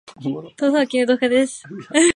[0.19, 1.63] 豆腐は絹豆腐派です